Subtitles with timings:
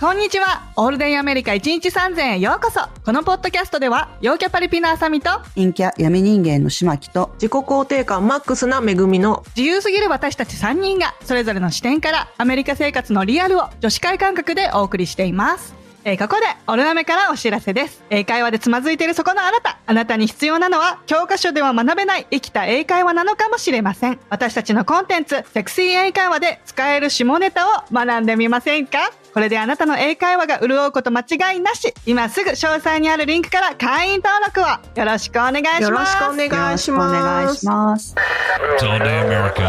[0.00, 0.62] こんにちは。
[0.76, 2.80] オールデンアメリカ1日3000へようこそ。
[3.04, 15.74] このポッドキャストでは、陽キャパリピのあさみと、陰キャ闇人間の島木と、自己肯定感マックスな恵みの自由すぎる私たち3人が、それぞれの視点から、アメリカ生活のリアルを女子会感覚でお送りしています。
[16.04, 18.02] えーここで、オルナメからお知らせです。
[18.08, 19.80] 英会話でつまずいているそこのあなた。
[19.84, 24.18] あなたに必要なのは、教科書では学べない生きた英会話なのかもしれません。
[24.30, 29.12] 私たちのコンテンツ、セクシー英会話で使える下ネタを学んでみませんか？
[29.32, 31.94] これであなたの英会話が潤うこと間違いなし。
[32.06, 35.82] 今すぐ詳細にあるリンクから会員登録をよろしくお願いします。
[35.82, 37.14] よろしくお願いします。
[37.14, 38.14] よろしくお願いします。
[38.78, 39.62] It's all day America.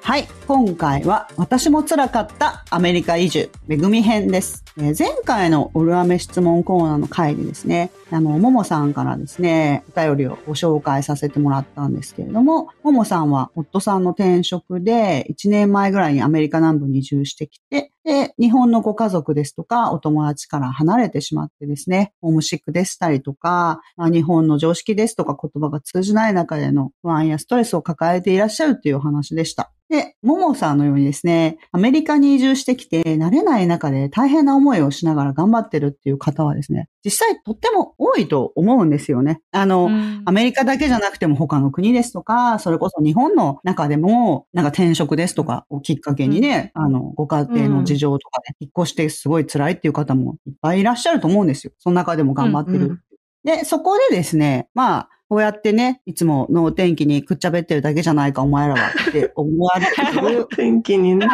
[0.00, 0.28] はい。
[0.46, 4.64] 今回は、私も辛かったアメリカ移住、めぐみ編です。
[4.78, 29.70] えー前回のオルアメ質問コーナーの回でですね、あの、ももさんからですね、お便りをご紹介させてもらったんですけれども、ももさんは夫さんの転職で1年前ぐらいにアメリカ南部に移住してきて、で、日本のご家族ですとか、お友達から離れてしまってですね、ホームシックでしたりとか、まあ、日本の常識ですとか言葉が通じない中での不安やストレスを抱えていらっしゃるっていうお話でした。
[29.88, 39.40] で、ももさんのようにですね、アメリカに移住してきて、慣れない中で大変な思いをしながら頑張ってるっていう方はですね、実際とっても多いと思うんですよね。
[39.50, 51.72] あの、うんアメリカだけじゃなくても他の国ですとか、それこそ日本の中でも、なんか転職ですとかをきっかけにね、あの、ご家庭の事情とかで引っ越してすごい辛いっていう方もいっぱいいらっしゃると思うんですよ。
[51.78, 52.78] その中でも頑張ってる。
[52.78, 53.00] うんうん
[53.44, 60.46] で、そこでですね、まあ、こうやってね、いつものお天気にくっちゃべってるだけじゃないか、お前らはって思われてる。
[60.56, 61.28] 天気にね。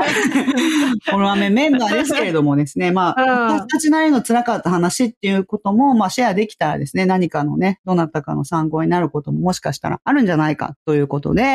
[1.08, 3.30] この雨メンバーですけれどもですね、まうん。
[3.30, 11.54] あ、私たちなりの辛かった話っていうことも、まあ、シェアできたらですね、何かのね、どなたかの参考になることももしかしたらあるんじゃないかということで、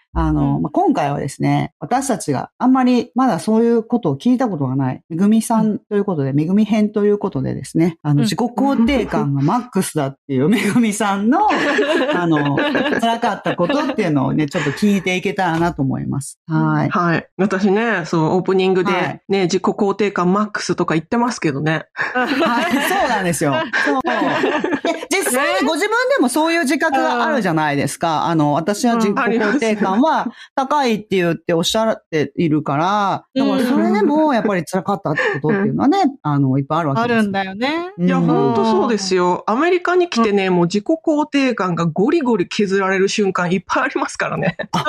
[0.13, 11.49] あの、まあ、今回はですね、私たちがあんまりまだそういうことを聞いたことがない、めぐみさんということで、めぐみ編ということでですね、あの、うん自己肯定感がマックスだっていう めぐみさんの、
[12.15, 16.39] あの、辛かったことっていうのをね、ちょっと聞いていけたらなと思います。
[16.47, 16.89] はい。
[16.89, 17.27] はい。
[17.37, 21.85] 私ね、そう、オープニングはいでね、自己肯定感マックスとか言ってますけどね。
[21.93, 22.29] はい、
[22.87, 23.53] そうなんですよ。
[23.85, 24.01] そう。
[24.01, 28.25] で実際にご自分でもそういう自覚があるじゃないですか。
[28.25, 37.13] あの、私は自己肯定感は高いって言っておっしゃっているから、だからそれでもやっぱり辛かったってことっていうのはね、 あの、いっぱいあるわけです。
[37.13, 37.91] あるんだよね。
[37.97, 38.07] うん。
[38.07, 39.43] いや、うんほんとそうですよ。
[39.47, 44.57] アメリカに来てね、もう自己肯定感がゴリゴリ削られる瞬間いっぱいありますからね。
[44.71, 44.83] あ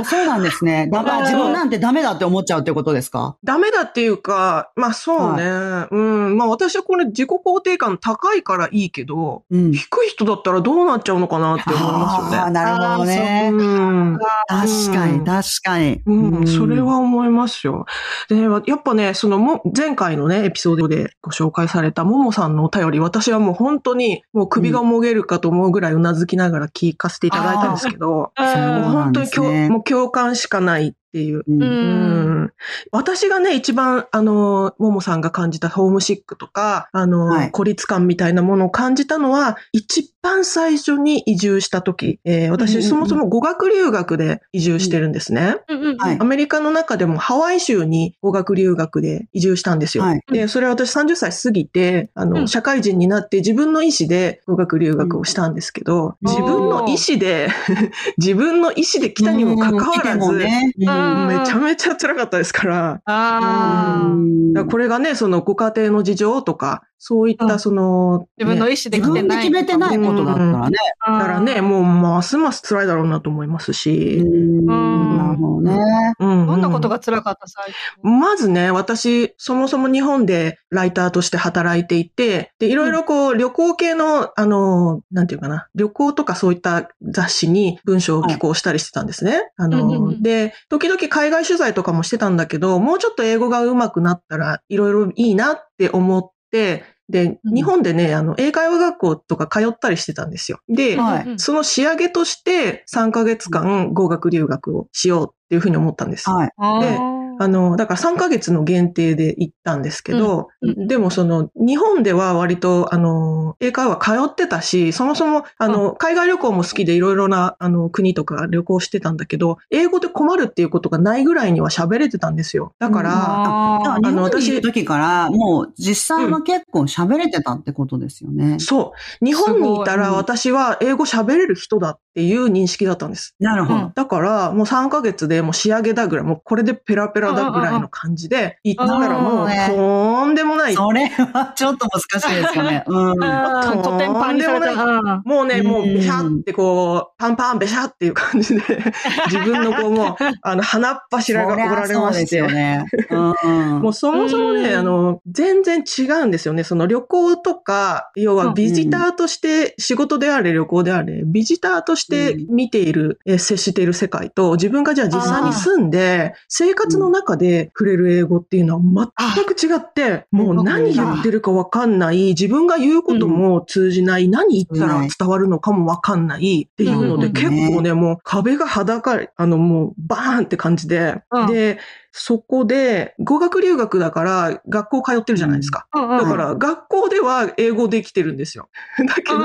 [0.00, 0.88] あ、そうなんですね。
[0.92, 3.36] だから自分なんてダメだって思っちゃうってことですか？
[3.44, 5.86] ダメだっていうか、まあそうね。
[5.90, 6.36] うん。
[6.36, 9.72] まあ私はこれ自己肯定感高いからいいけど、うん。
[9.72, 12.52] 低い人だったらどうなっちゃうのかなって思いますよああ、ね。
[12.52, 13.50] なるほどね。
[13.52, 14.18] うん。
[14.48, 16.02] 確かに、確かに。
[16.06, 17.86] うん、それは思いますよ。
[18.28, 29.68] で、やっぱね、そのも、前回のね、エピソードでご紹介されたももさんのお便り、私はもう本当に、もう首がもげるかと思うぐらいうなずきながら聞かせていただいたんですけど、そうもうな本当にね。
[29.68, 31.44] もう共感しかないっていう。
[31.46, 32.52] うん。
[32.90, 37.50] 私がね、一番、あの、ももさんが感じたホームシックとか、あの、はい。
[37.50, 45.56] 孤立感みたいなものを感じたのは、一番最初に移住した時、えー私、そもそも語学留学で移住してるんですね。
[45.98, 50.04] アメリカの中でもハワイ州に語学留学で移住したんですよ。
[50.04, 50.22] はい。
[50.32, 52.48] で、それは私30歳過ぎて、あの、うん。
[52.48, 57.48] 社会人になって自分の意思で語学留学をしたんですけど、うん自分の意思で、
[58.16, 64.14] 自分の意思で来たにもかかわらず、うんめちゃめちゃ辛かったですから、あ
[64.56, 64.64] あ。
[64.64, 67.48] これがね、そのご家庭の事情とか、そういっうん。
[67.48, 68.72] たその、自分のね。
[68.72, 69.42] 意思で自分で来てない。
[69.42, 70.76] 決めてないことだったらね。
[71.04, 74.66] だだからね、もうますます辛いだろうなと思いますし、うん。
[74.66, 75.76] なるほどね。
[76.20, 76.46] うん。
[76.46, 77.48] どんなことが辛かった？
[77.48, 77.76] 最初。
[78.04, 89.50] まずね、私、そもそも日本でライターとして働いていて、で、いろいろこう、旅行系の、あの、なんていうかな、旅行とかそういった雑誌に文章を寄稿したりしてたんですね。
[89.56, 90.22] あの、ん。
[90.22, 100.58] で、時々海外取材とかもしてたんだけど、もうちょっと英語が上手くなったら、いろいろいいなって思って、で、うん日本でね、あの、英会話学校とか通ったりしてたんですよ。
[100.68, 106.28] で、はいうんその仕上げとして3ヶ月間語学留学をしようっていうふうに思ったんです。
[106.30, 106.50] はい。
[106.56, 122.74] あでーあの、だから3ヶ月の限定で行ったんですけど、うんでもその、日本では割と、あの、英会話通ってたし、そもそも、あの、海外旅行も好きでいろいろな、あの、国とか旅行してたんだけど、英語で困るっていうことがないぐらいには喋れてたんですよ。
[122.78, 128.58] だから、あ日本に私時から、もう実際は結構喋れてたってことですよね。
[128.58, 129.24] そう。
[129.24, 133.34] 日本にいたら私は英語喋れる人だっていう認識だったんです。
[133.38, 133.80] なるほど。
[133.80, 140.74] うんだから、もう3ヶ月でもう仕上げだぐらい、もうこれでペラペラだぐらいの感じで、行ったらもう、とんでもない。
[140.74, 142.84] それはちょっと難しいですよね。
[142.86, 143.22] うん。
[143.24, 144.84] あーコテンパンにされた。
[144.84, 148.62] うんもうね、もう、うんべしゃってこう、パンパンべしゃっていう感じで、
[149.30, 152.46] 自分のこう、もう、あの、鼻っ柱が折られましてそりゃそうですよ。
[152.48, 152.84] ね。
[153.10, 153.80] うん。
[153.80, 156.64] もうそもそもね、うんあの、全然違うんですよね。
[156.64, 181.46] その旅行とか、要はビジターとして、仕事であれ旅行であれ、ビジターとして見ている、え接している世界と、自分がじゃあ実際に住んで、生活の中で触れる英語っていうのは全く違って、もう何言ってるかわかんない、自分が言うことも通じない、何言ったら伝わるのかもわかんないっていうので、うん結構ね、もう壁が裸、あのもうバーンって感じで、うん。
[181.46, 181.78] で、
[182.12, 185.86] そこで、語学留学だから学校通ってるじゃないですか。
[185.94, 188.68] うんうんだから、学校では英語できてるんですよ。
[189.08, 189.38] だけど、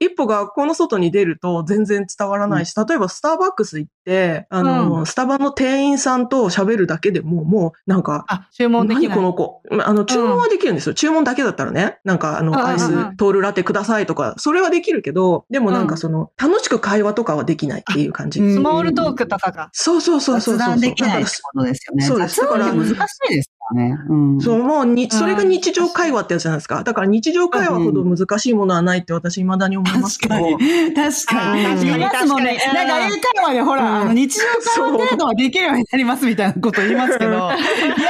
[0.00, 9.08] 一歩学校の外に出ると全然伝わらないし、例えばスターバックス行って、あの、スタバの店員さんと喋るだけでも、もう、なんか、あ、注文できない。
[9.08, 9.62] 何この子？
[9.70, 10.94] まあの、注文はできるんですよ。
[10.94, 11.98] 注文だけだったらね。
[12.04, 18.40] なんか、あの、アイス、トールラテくださいとか、それはできるけど、でもなんうんかその、楽しく会話とかはできないっていう感じ。
[18.40, 19.70] うんスモールトークとかが。
[19.72, 22.04] そうそうそうそうできないってことですよね。
[22.04, 22.36] そうです。
[22.36, 23.96] 雑談って難しいですね。
[24.08, 24.40] うん。
[24.40, 26.82] そう、もうに、それが日常会話ってやつじゃないですか。
[26.84, 30.34] だから日常会話ほど難しいものはないって私未だに思いますけど。
[30.34, 30.94] 確かに。
[30.94, 32.04] 確かに。
[32.04, 34.44] 確かになんか英会話でほら、うんあの日常
[34.82, 37.30] 会話程度はできるようになりますみたいなこと言いますけど。
[37.30, 37.56] いや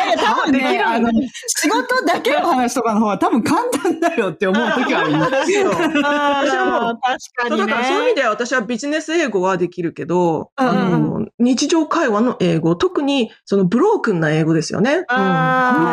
[0.07, 1.11] いや、多分ね、できるあの、
[1.47, 5.53] 仕事だけの話とかの方が多分簡単だよって思う時はあります。
[5.53, 5.71] よ。
[5.71, 7.67] 私はもう確かにね。
[7.67, 15.05] だからそういう意味では私はビジネス英語はできるけど、うんあの、日常会話の英語、特にそのブロークンな英語ですよね。
[15.09, 15.44] うん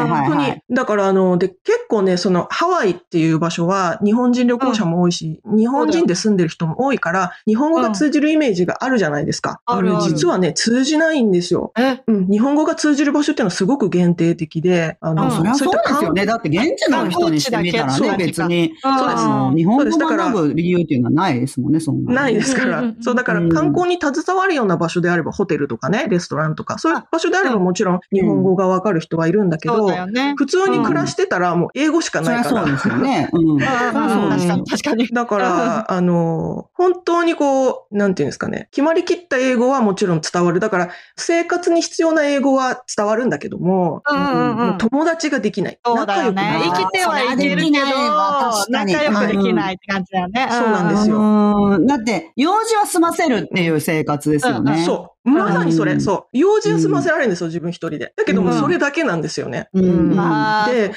[0.08, 0.62] 本当に。
[0.70, 9.62] だからあの、で、結構ね、そのハワイっていう場所は日本人旅行者も多いし、日本人で住んでる人も多いから、日本語が通じるイメージがあるじゃないですか。
[9.66, 10.12] あるある。
[10.12, 11.72] 実はね、通じないんですよ。
[11.78, 16.26] え、うん、日本語が通じる場所っていうのはすごく限定的で、あの、うんそりゃそういったですよね。
[16.26, 19.24] だって現地の人にしてみたらね、別に、そうです。
[19.56, 22.22] 日本語を学ぶ理由っていうのはないですもんね、そんなの。
[22.22, 22.84] ないですから。
[23.02, 30.34] そう、だから観光に携わるような場所であれば、ホテルとかね、レストランとか、そういう場所であればもちろん日本語がわかる人はいるんだけどね。
[30.38, 32.64] 普通に暮らしてたらもう英語しかないから。
[32.64, 33.30] うですよね。
[33.32, 33.60] うん。
[33.60, 35.08] そうですよ確かに、確かに。
[35.08, 40.60] だから、あの、本当にこう、なんていうんですかね、決まりきった英語はもちろん伝わる。
[40.60, 45.80] だから、生活に必要な英語は伝わるんだけども、うんうんうんもう友達ができない。
[45.84, 46.34] そうだよね。
[46.34, 50.48] 仲良くなる生きてはいけるけど、それはできないわ確かに仲良くできないって感じだよね。
[50.52, 54.84] そうなんですようんだって、用事は済ませるっていう生活ですよね。
[54.86, 55.21] そう。
[55.24, 56.38] まさにそれ、うんそう。
[56.38, 58.14] 用事は済ませられるんですよ、自分一人で。
[58.18, 59.70] だけども、うんそれだけなんですよね。
[59.74, 60.92] で、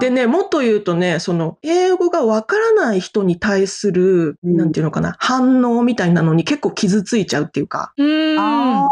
[0.00, 8.38] でね、もっと言うとね、その、英語がわからない人に対する、うんなんていうのかな、反応みたいなのに結構傷ついちゃうっていうか、うーん。
[8.38, 8.88] あ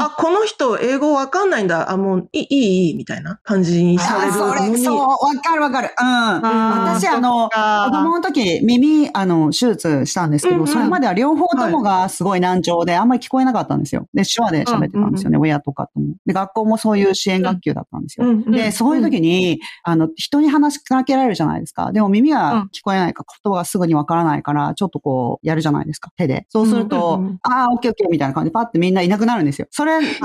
[0.00, 4.84] あ、この人英語わかんないんだ、あ、もう、いい、いい、いい、みたいな感じにあされるそれ、のに。
[4.84, 5.08] そう、わ
[5.42, 5.90] かるわかる。
[5.98, 6.06] うん。
[6.06, 14.05] 私、あの、子供の時、耳、あの、手術したんですけど、うんうんそれまでは両方ともがすごい難聴で、あんまり聞こえなかったんですよ。
[14.14, 16.14] で、手話で喋ってたんですよね、親とかとも。
[16.26, 18.26] で、学校もそういう支援学級だったんですよ。
[18.26, 21.92] うんで、そういう時に、あの、人に話しかけられるじゃないですか。
[21.92, 26.46] でも耳が聞こえないか、言葉がすぐにわからないから、ちょっとこう、やるじゃないですか、手で。
[26.48, 29.66] そうすると、ああ、オッケーオッケーみたいな感じで、パッてみんないなくなるんですよ。
[29.70, 30.20] それ、それ、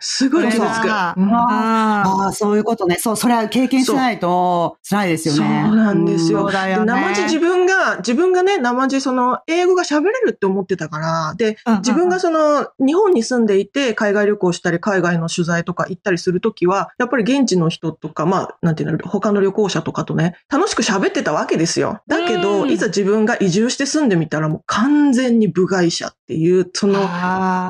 [0.00, 0.90] すごい傷つく。
[0.90, 2.96] あああ、そういうことね。
[2.98, 5.64] そう、それは経験しないと辛いですよね。
[5.66, 6.92] そうなんですよだよね。
[6.92, 22.00] で生地自分が、自分がね、生地その、英語が喋れるって思ってたから、で、自分がその、日本に住んでいて、海外旅行したり、海外の取材とか行ったりするときは、やっぱり現地の人とか、まあ、なんていうの、他の旅行者とかとね、楽しく喋ってたわけですよ。
[22.06, 27.00] だけど、うんいざ自分が移住して住んでみたら、もう完全に部外者っていう、その、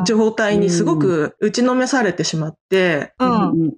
[0.05, 3.27] 状態にすごく打ちのめされてしまって、う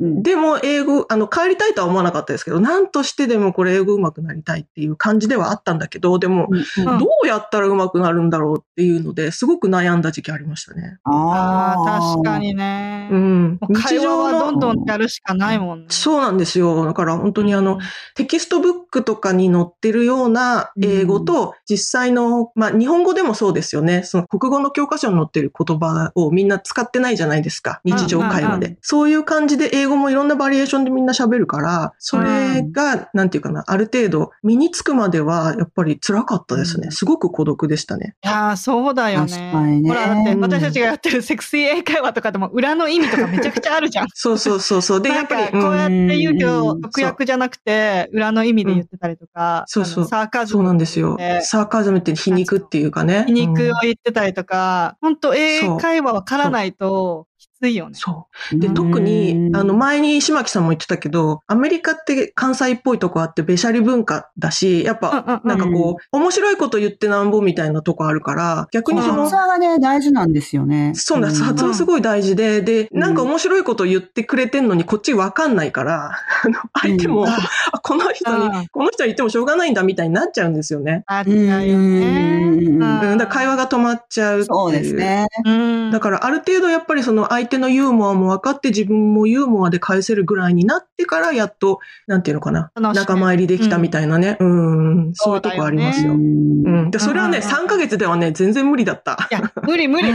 [0.05, 0.23] ん。
[0.23, 6.63] でも英語、あの、帰りたいとは思わなかったですけど、なんとしてでもこれ英語上手くなりたいっていう感じではあったんだけど、でも、うん
[6.99, 10.99] どうやったら上手くなるんだろうっていうので、すごく悩んだ時期ありまましたね。
[11.05, 12.39] ああ、ー確か。
[12.39, 13.09] にね。
[13.11, 15.87] うんもう会話はどんどんやるしかないもんね。
[15.91, 16.85] そうなんですよ。
[16.85, 17.79] だから本当にあの、うん
[18.15, 24.03] テキストブックとかに載ってるような英語と、実際の、まあ日本語でもそうですよね。
[24.03, 27.81] その国語の教科書に載ってる言葉をみんな使ってないじゃないですか。
[27.85, 28.79] 日常会話うんうんで。
[28.81, 36.91] そういう感じで英語もいろんなバリエーションでみんな喋るから、それが、なんていうかな、ある程度身につくまではやっぱり辛かったですね。
[36.91, 38.15] すごく孤独でしたね。
[38.25, 39.81] いやーそうだよね。
[39.81, 44.07] ねほら、だってうん私たちがやってるセクシー英会話とかでも裏の意味とかめちゃくちゃあるじゃん。
[44.15, 45.03] そうそうそうそう。
[45.03, 51.41] で、やっぱり、こうやって言うけど、うん直訳じゃなくて、裏の意味で言ってたりとか、そうそうサーカズムそうなんですよで。
[51.43, 53.25] サーカズムって皮肉っていうかね。
[53.27, 57.27] 皮肉をうん言ってたりとか、本当英会話わからないと
[57.69, 57.95] いよね。
[57.95, 58.59] そう。
[58.59, 70.93] で、特に、あの、前に島木さんも言ってたけど、アメリカって関西っぽいとこあって、べしゃり文化だし、やっぱ、なんかこう、面白いこと言ってなんぼみたいなとこあるから、逆にその発、話がね、大事なんですよね。
[70.95, 71.43] そうなんです。
[71.43, 76.13] 発音すごい大事で、で、うんなんか面白いこと言ってくれてんのに、こっちわかんないから、
[76.45, 81.05] あの、相手も、うんあ、この人にうん、この人に言ってもしょうがないんだみたいになっちゃうんですよね。
[81.07, 82.41] あっちゃうよね。
[82.43, 84.47] うんうん、だから会話が止まっちゃうっていう。
[84.47, 85.27] そうですね。
[85.45, 85.91] うん。
[85.91, 94.37] だからある程度やっぱりその相手のユーモアも分かって自分もユーモアで返せるぐらいになってからやっと、なんていうのかな、仲間入りできたみたいなね。
[94.41, 96.13] うん、そういうとこありますよ。
[96.13, 96.91] ううんん。
[96.91, 99.29] で、それはね、うんうんうん3ヶ月ではね、全然無理だった。
[99.31, 100.13] いや、無理無理。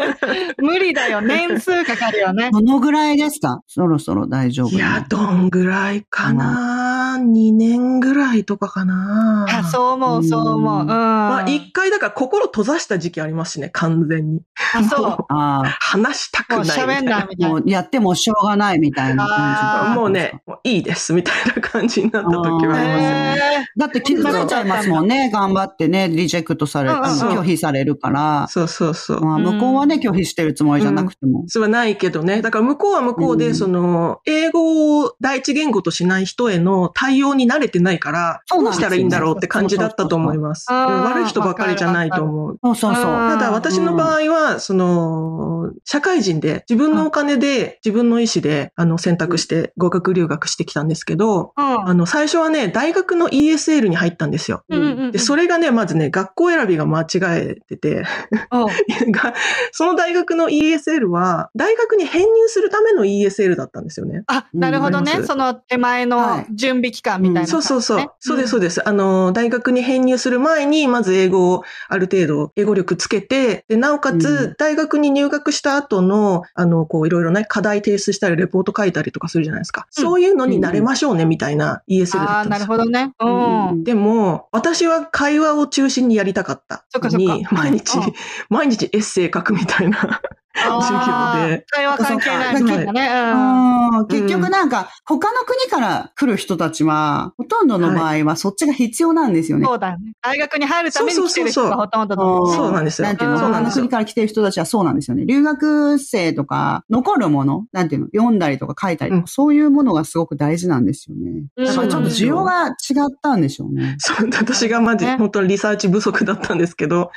[0.58, 1.20] 無理だよ。
[1.20, 2.50] 年数かかるよね。
[2.52, 3.60] どのぐらいですか？
[3.66, 10.80] そろそろ大丈夫いや、どんぐらいかな、?2 年ぐらいとかかなあそう思う、そう思う。
[10.80, 10.86] うん。
[10.88, 14.40] まあ、一回だから心閉ざした時期ありますしね、完全に。
[14.74, 15.24] あ、そう。
[15.30, 16.64] あ話したくない。
[16.70, 17.48] 喋んないみあ、たいな。
[17.48, 19.98] もうやってもしょうがないみたいな感じ。
[19.98, 23.36] もうね、もういいです、みたいな感じになった時はありますよね。
[23.62, 25.30] へだって気づかれちゃいますもんね。
[25.32, 28.46] 頑張ってね、リジェクトされ、拒否されるから。
[28.48, 29.20] そうそうそう。
[29.24, 31.44] まあ、向こうはね、拒否してるつもりじゃなくても。
[31.48, 32.42] それはないけどね。
[32.42, 40.66] だから向こうは向こうで、うんその、英語を第一言語としない人への対応に慣れてないから、どうしたらいいんだろうって感じだったと思います。
[40.70, 42.58] 悪い人ばっかりじゃないと思う。
[42.62, 43.04] そうそうそう。
[43.04, 51.88] ただ私の場合は、その、社会人で自分のお金で自分の意思であの選択して語学留学してきたんですけど、うん。
[51.88, 54.64] あの最初はね、大学の ESL に入ったんですよ。
[54.70, 55.12] うんうんうん。
[55.12, 58.04] で、それがね、まずね、学校選びが間違えてて、
[59.72, 64.24] その大学の ESL は、大学に編入するための ESL だったんですよね。
[64.26, 65.22] あ、なるほどね。
[65.22, 68.06] その手前の準備期間みたいな、そうそうそう。
[68.20, 68.88] そうです、そうでです。
[68.88, 74.20] あの、大学に編入する前に、まず英語をある程度、英語力つけて、で、なおかうん。
[74.20, 79.86] つ、大学に入学した後の、あの、こう、いろいろね、課題提出したり、レポート書いたりとかするじゃないですか。
[79.96, 82.66] うんそういうのに慣れましょうね、みたいな ESL だああ、ったんですよ。
[82.66, 83.12] なるほどね。
[83.20, 83.84] うん。
[83.84, 88.12] でも、私は会話を中心にやりたかったそっかそっか毎日うん、
[88.48, 90.20] 毎日エッセイ書くみたいな
[90.54, 91.64] 授業で。
[91.68, 93.08] 会話関係ないね。
[93.34, 99.62] うん結局なんか、他の国から来る人たちは、ほとんどの場合はそっちが必要なんですようん。
[99.62, 99.68] ね。
[99.68, 100.12] そうだよね。
[100.22, 102.56] 大学に入るために来てる人がほとんどだうもんね。
[102.56, 105.24] そうなんですよなんていうの、他のそうなんですよ国から来てる人たちはそうなんですよね。
[105.26, 111.44] 留学生とか、残るもの、なんていうの、読んだりとか書いたりとか、うんそういうものがすごく大事なんですよね。
[111.56, 112.74] うんだからちょっと需要が違っ
[113.22, 113.96] たんでしょうね。
[113.98, 117.10] そう、私がマジ、ね本当にリサーチ不足だったんですけど、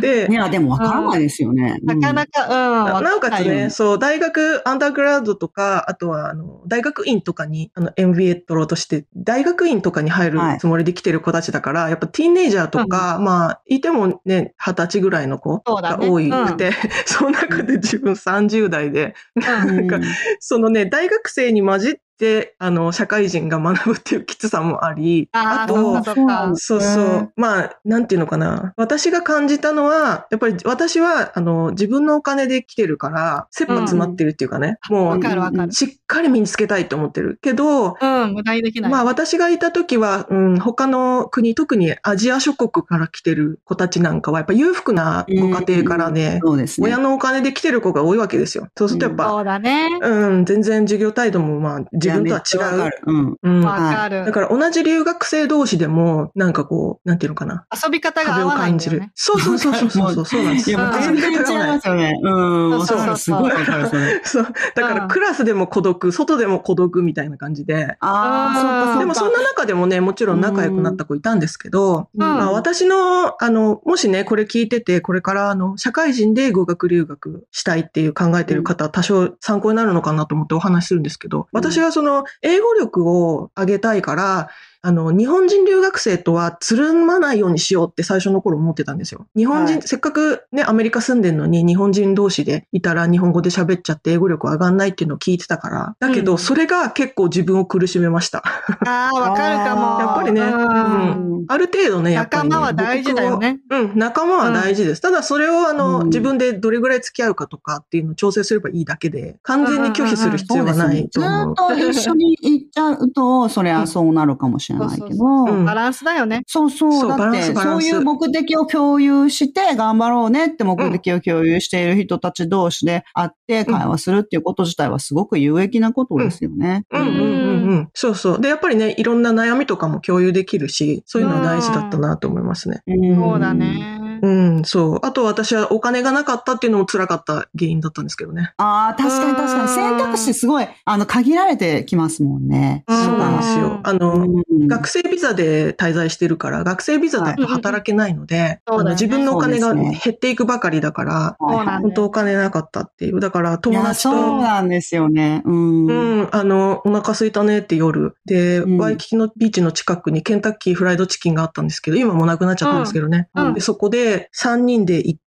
[0.00, 1.78] でい、や、でもわからないですよね。
[1.82, 2.75] なかなか、うん。
[2.84, 10.58] なおかつね、そう、大学、アンダーグラウドとか、あとは、あの、大学院とかに、あの、MBA 取ろうとして、大学院とかに入るはい。
[10.58, 16.72] つもりで来てる子たちだから、やっぱティーンネイジャーとか、まあ、いてもね、二十歳ぐらいの子が多くて、
[17.06, 19.86] その中で自分30代で、うんうん。
[19.88, 20.08] なんか、
[20.40, 27.32] そのね、大学生に混じって、あの、社会人が学ぶっていうきつさもあり、ああ、とそうかそう。
[27.36, 28.74] まあ、なんていうのかな。
[28.76, 35.72] 私が感じたのは、やっぱり私は、あの、自分のお金で来てるから、切羽詰まってるっていうかね、う、かるわかる。
[35.72, 37.38] しっかり身につけたいと思ってる。
[37.42, 38.90] けど、うん、無駄にできない。
[38.90, 46.86] まあ私がいた時は、うん、他の国、特にアジア諸国から来てる子たちなんかは、やっぱ裕福なご家庭からね、そうですね。
[46.86, 48.68] 親のお金で来てる子が多いわけですよ。
[48.76, 49.88] そうするとやっぱ、そうだね。
[50.00, 52.60] うん、全然授業態度もまあ自分とは違う。
[52.78, 53.36] わかるうん。
[53.42, 53.64] うん。
[53.64, 54.24] わかる。
[54.24, 57.66] だから同じ留学生同士でも、なんかこう、なんていうのかな。
[57.72, 59.02] 遊び方が壁を合わないん感じる。
[59.14, 60.78] そうそうそうそうそうそう、そうなんですよ。
[60.78, 62.20] いや、もう全然違いますよね。
[62.22, 62.70] うん。
[62.70, 63.16] わそうそう。
[63.16, 64.20] すごいわかる、それ。
[64.24, 64.46] そう。
[64.74, 67.96] だかうんらクラスでも孤独、外でも孤独みたいな感じで。
[68.00, 68.98] ああ、そうか、そうか。
[69.00, 84.50] でもそんな中でもね、もちろん仲良くなった子いたんですけど、うんまあ私の、あの、もしね、これ聞いてて、これからあの、社会人で語学留学したいっていう考えてる方、多少参考になるのかなと思ってお話しするんですけど、私はその英語力を上げたいから、
[84.82, 89.26] あの、日本人留学生とはつるまないようにしようって最初の頃思ってたんですよ。
[89.34, 95.96] 日本人、はいせっかくね、アメリカ住んでんのに日本人同士でいたら日本語で喋っちゃって英語力上がんないっていうのを聞いてたから。
[95.98, 98.44] だけど、うんそれが結構自分を苦しめました。
[98.86, 100.00] ああ、わかるかも。
[100.00, 102.48] やっぱりねうんある程度ね、やっぱり、ね。
[102.48, 103.60] 仲間は大事だよね。
[103.70, 105.00] うん、仲間は大事です。
[105.00, 111.54] ただそれをあの、うん自分でどれぐらい付き合うかとかっていうのを調整すればいいだけで、完全に拒否する必要はないと思う。
[111.56, 116.42] ずっと一緒に行っちゃうと、そりゃそうなるかもしれないけど、うんバランスだよね。
[116.46, 117.08] そうそう。
[117.08, 126.84] だって、そういう目的を共有して、頑張ろうねって目的を共有している人たち同士で会って会話するっていうこと自体はすごく有益なことですよね。
[126.90, 127.88] うんうんうんうん。
[127.94, 128.40] そうそう。
[128.40, 132.82] で、やっぱりね、いろんな悩みとかも共有できるし、そういうのは大事だったなと思いますね。
[132.86, 133.54] うんそうだ。
[133.54, 133.95] ね。
[134.22, 134.28] う
[134.60, 134.98] ん、そう。
[135.02, 138.52] あと私はお金がなかったっていうのも辛かった原因だったんですけどね。
[138.56, 139.68] ああ、確かに確かに。
[139.68, 142.84] 選択肢すごい、あの、限られてきますもんね。
[142.86, 143.80] うんそうなんですよ。
[143.82, 153.20] あの、うん学生ビザで滞在してるから、学生ビザだと働けないので、そうだよねあの自分のお金が減っていくばかりだから、そうなんだ本当お金なかったっていう。
[153.20, 155.42] だから友達と、そうなんですよね。
[155.44, 155.86] うん。
[155.86, 158.16] うん、あの、お腹空いたねって夜。
[158.26, 163.28] で、うんワイキキのビーチの近くにケンタッキーフライドチキンがあったんですけど、今もうなくなっちゃったんですけどね。
[163.34, 165.26] うんで、そこで3人で行って、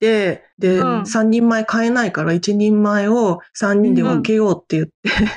[0.58, 4.92] で、うん3人前買えないから1人前を3人で分けようって言って、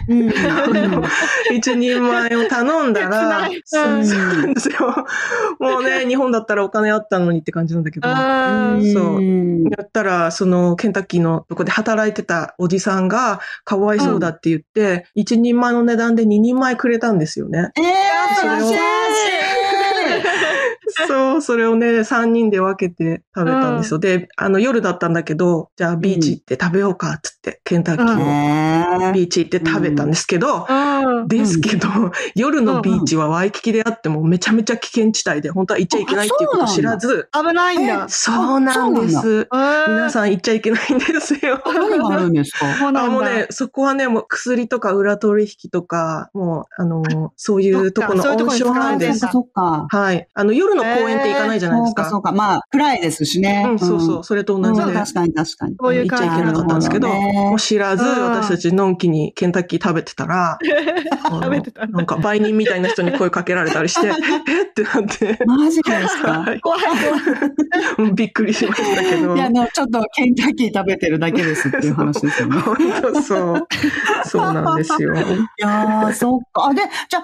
[0.09, 0.29] うん。
[0.29, 5.05] 1人前を頼んだら、切そうなんですよ。
[5.59, 8.09] もうね、 日本だったらお金あったのにって感じなんだけど。
[8.93, 17.71] そうんやったら、その、ケンタッキーのとこで働いてたおじさんが、かわいそうだって言って、一人前の値段で二人前くれたんですよね。
[17.77, 17.85] ええ
[18.39, 18.71] それを
[21.07, 23.99] そう、それをね、三人で分けて食べたんですよ。
[23.99, 31.27] で、あの、夜だったんだけど、じゃあビーチ行って食べようか、つって、ケンタッキーをねビーチ行って食べたんですけど、うん。
[31.27, 31.87] ですけど、
[32.35, 38.07] 夜のビーチはワイキキであってもめちゃめちゃ危険地帯で、本当は行っちゃいけないっていうことを知らず、危ないんだ。
[38.09, 39.47] そうなんです。
[39.87, 41.61] 皆皆さん行っちゃいけないんですよ。
[41.65, 42.65] 何があるんですか？
[42.89, 49.19] あもうね、そこはね、もう薬とか裏取引とか、もう、あの、そういうとこの温床なんです。
[49.19, 49.87] そっか。
[49.89, 50.27] はい。
[50.33, 52.03] あの、夜の公園って行かないじゃないですか。
[52.09, 52.43] そうか、そうか。
[52.43, 53.65] まあ、暗いですしね。
[53.67, 54.23] うん、そうそう。
[54.23, 54.85] それと同じで。
[54.85, 55.75] うん確かに確かに。
[55.79, 60.57] そういう行っちゃいけなかったんですけど、もう知らず、うん私たちのんきにケンタッキー食べてたら、
[61.29, 64.07] 食べてたなんか売人みたいな人に声かけられたりして、
[64.49, 64.65] えっ？
[64.73, 66.39] てなって、マジですか？
[66.41, 66.79] はい怖い
[68.15, 69.35] びっくりしましたけど。
[69.35, 72.57] いや、ちょっとケンタッキー食べてるだけですっていう話ですよね。
[72.61, 73.67] 本当そう。
[74.25, 75.13] そうなんですよ。
[75.15, 75.17] い
[75.57, 76.67] やー、そっか。
[76.69, 77.23] あ、で、じゃあ、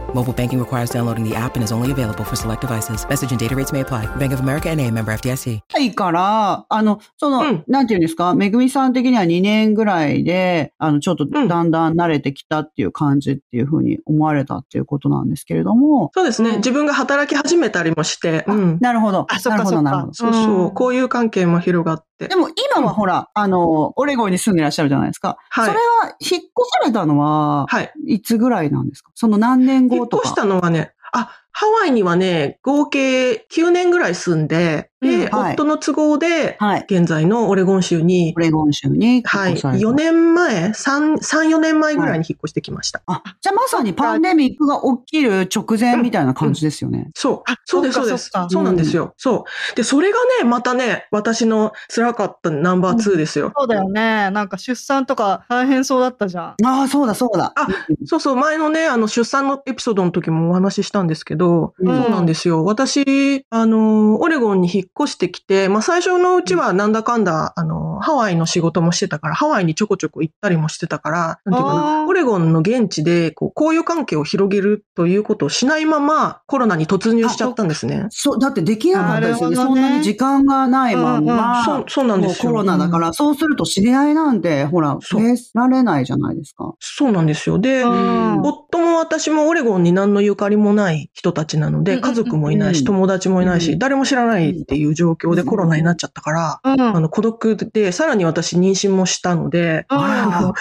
[0.13, 3.07] Mobile banking requires downloading the app and is only available for select devices.
[3.09, 4.05] Message and data rates may apply.
[4.17, 5.61] Bank of America and a member FDIC.
[5.79, 16.49] いから、あの、その、うんなんていうんですか、めぐみさん的には2年ぐらいで、あの、ちょっとんだんだん慣れてきたっていう感じっていうふうに思われたっていうことなんですけれども、そうですね。
[16.49, 18.77] うん自分が働き始めたりもして、うん。
[18.81, 19.25] なるほど。
[19.29, 20.13] あそっかなるほど、そっかなるほど。
[20.13, 22.35] そうそう、うんこういう関係も広がってで。
[22.35, 25.37] も今はほら、あの、オレゴンに住んでらっしゃるじゃないですか。
[25.49, 26.41] はいそれは、引っ越
[26.81, 27.91] されたのは、はい。
[28.05, 29.11] いつぐらいなんですか？
[29.15, 30.29] その何年引後とか。
[30.29, 30.59] っ越したの？
[30.61, 36.85] はね、あ、ハワイにはね、合計9年ぐらい住んで、で、うんはい夫の都合で、はい。
[36.87, 39.85] 現在のオレゴン州にオ、レゴン州にはい、越された。
[39.87, 43.01] 4年前、3、3、4年前ぐらいに引っ越してきました。
[43.07, 47.09] あ、じゃあまさにパンデミックが起きる直前みたいな感じですよね。
[47.15, 47.57] そうあ。
[47.65, 48.29] そうです、そっかそうです。
[48.29, 49.13] そっかそうなんですよ。
[49.17, 49.75] そう。
[49.75, 53.51] で、それがね、またね、私の辛かったナンバー2ですよ。
[53.57, 54.29] そうだよね。
[54.29, 56.65] なんか出産とか大変そうだったじゃん。
[56.65, 57.53] ああ、そうだ、そうだ。
[57.55, 57.67] あ
[58.05, 62.63] そうそう、前のね、あの、出産のエピソードの時もお話ししたんですけど、うんそうなんですよ。
[62.63, 78.07] 私、あの、オレゴンに引っ越してきて、まあ最初のうちはなんだかんだ、あの、ハワイの仕事もしてたから、ハワイにちょこちょこ行ったりもしてたから、なんていうかあな、ーオレゴンの現地で、こう、交友関係を広げるということをしないまま、コロナに突入しちゃったんですね。
[78.09, 79.55] そう、だってできなかったですよね。
[79.55, 82.51] ねそんなに時間がないまんま、そう、そうなんですよ。
[82.51, 86.73] コロナだから、そうすると知り合いなんて、ほら、そう増えられないじゃないですか。
[86.79, 87.59] そうなんですよ。
[87.59, 92.85] で、うん夫も私もオレゴンに何のゆかりもない人たちなので、家族もいないし、うん。
[92.85, 93.79] 友達もいないし、うん。
[93.79, 95.47] 誰も知らないっていう状況でうん。
[95.47, 96.81] コロナになっちゃったから、うん。
[96.81, 99.97] あの、孤独で、さらに私妊娠もしたので、うん。
[99.99, 100.53] あの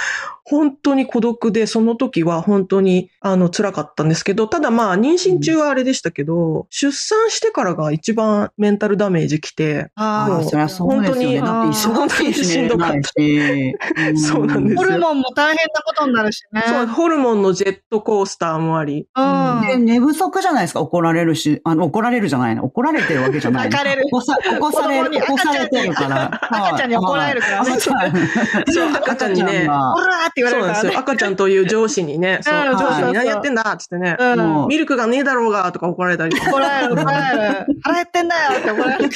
[0.45, 11.41] 本当に孤独で、その時は本当に、あの、辛かったんですけど、ただまあ、妊娠中はあれでしたけど、出産してからが一番メンタルダメージきて、ああそりゃそうですよね。
[11.41, 13.75] だって忙しいし寝れないし。
[14.17, 16.63] そうなんですホルモンも大変なことになるしね。
[16.67, 19.67] そう、ホルモンのジェットコースターもあり、うん。
[19.67, 20.81] で、寝不足じゃないですか。
[20.81, 22.65] 怒られるし、あの、怒られるじゃないの。
[22.65, 23.69] 怒られてるわけじゃない。
[23.71, 26.41] 泣かれる起こさ、起こされる、起こされてるから。
[26.51, 28.13] 赤ちゃんに怒られるからね赤ちゃん。
[28.67, 29.69] そう 赤ちゃんにね
[30.31, 30.99] って言われるからねそうなんですよ。。
[31.01, 34.39] 赤ちゃんという上司にね、 そう、うん上司に何やってんだっつってね、うん。
[34.39, 36.37] もうミルクがねえだろうがとか怒られたり。
[36.37, 37.67] 怒られる、怒られる。
[37.83, 39.13] 腹減ってんだよって怒られる。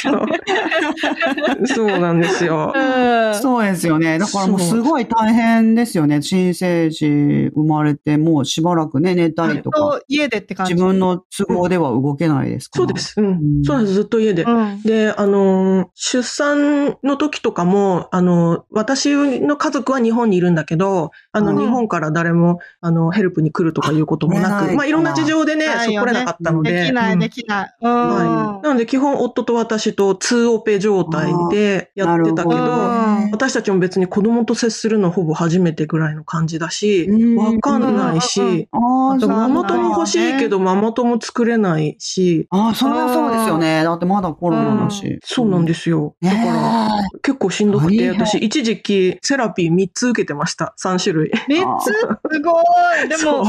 [1.67, 2.73] そうなんですよ。
[2.75, 3.35] うん。
[3.35, 4.19] そうですよね。
[4.19, 6.23] だからもうすごい大変ですよね。
[6.23, 7.07] 新生児
[7.55, 9.81] 生まれて、もうしばらくね、寝たりとか。
[9.81, 10.75] と家でって感じ。
[10.75, 12.87] 自分の都合では動けないですから。
[12.87, 13.15] そうです。
[13.19, 13.27] うん。
[13.27, 13.95] うんそうなんです。
[13.95, 14.43] ずっと家で。
[14.43, 14.83] うん。
[14.83, 21.59] で、あのー、出産の時とかも、あのー、私の家族は日本にいるんだけど、あの、うん。
[21.59, 26.73] 日本から誰も、あの、ヘルプに来るとかいうこともなく、まあ、いろんな事情でね、そう来れなかったので。
[26.73, 27.19] できない、うん。
[27.19, 27.75] できない。
[27.81, 32.55] なので、基本、夫と私と2オペ状態でやってたけど、
[33.33, 40.55] 私たちも別に子供と接するのほぼ初めてぐらいの感じだしうん、わかんないし、ああ、あとそうママ友欲しいけど。
[40.55, 43.83] ど、ママ友作れないし、ああ、それはそうですよね。
[43.83, 45.19] だってまだコロナだし。
[45.25, 46.15] そうなんですよ。
[46.23, 50.75] だから、ら、結構しんどくて、私一時期セラピー3つ受けてました。
[50.83, 51.31] 3種類。
[51.49, 51.85] 三つ？
[51.93, 53.09] すごい。
[53.09, 53.45] でも、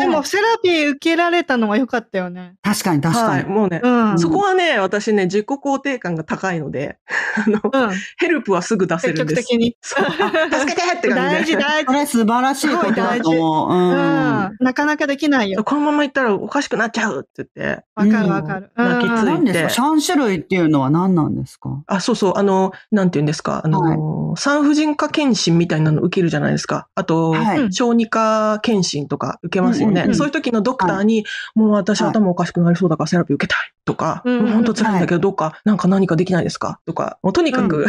[0.00, 2.54] でも、セラピー受けられたのは良かったよね。
[2.62, 3.44] 確かに確かはい。
[3.44, 3.50] に。
[3.50, 4.18] もうね、うん。
[4.18, 6.98] そこはね、私ね、自己肯定感が高いので、
[7.46, 7.94] あの、うん。
[8.18, 9.42] ヘルプはすぐ出せ積るんです。
[9.42, 9.76] 極的に。
[9.80, 10.06] そう。
[10.06, 11.62] あ助けてって感大事、じで。
[11.62, 11.86] 大事。
[11.86, 13.70] それ素晴らしいことだと思う。
[13.70, 13.92] ううん。
[13.92, 14.56] ん。
[14.60, 15.64] なかなかできないよ。
[15.64, 17.84] このまま行ったらおかしくなっちゃうって言って。
[17.94, 18.70] わかるわかる。
[18.76, 19.82] うん泣きついて何ですか？
[19.82, 21.82] 三種類っていうのは何なんですか？
[21.86, 26.65] あ、そうそう、あの、なんて言うんですか、あの、産婦人科検診みたいなの受けるじゃないですか。
[26.66, 27.72] あと、はい。
[27.72, 29.92] 小児科検診とか受けますよね。
[29.92, 31.24] うんうんうんそういう時のドクターに、
[31.54, 36.80] もう私はい頭おかしくなりそうだからセラピー受けたいとか、うんもう本当辛いんだけど、どうか、なんか何かできないですか？
[36.86, 37.86] とか、もうとにかく、